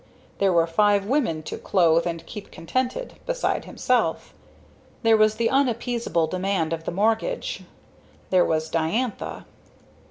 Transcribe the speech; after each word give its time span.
There 0.39 0.51
were 0.51 0.65
five 0.65 1.05
women 1.05 1.43
to 1.43 1.59
clothe 1.59 2.07
and 2.07 2.25
keep 2.25 2.49
contented, 2.49 3.19
beside 3.27 3.65
himself. 3.65 4.33
There 5.03 5.15
was 5.15 5.35
the 5.35 5.47
unappeasable 5.51 6.25
demand 6.25 6.73
of 6.73 6.85
the 6.85 6.91
mortgage 6.91 7.57
and 7.59 7.67
there 8.31 8.43
was 8.45 8.67
Diantha. 8.67 9.45